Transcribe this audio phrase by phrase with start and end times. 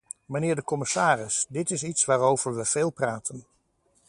[0.25, 3.45] Mijnheer de commissaris, dit is iets waarover we veel praten.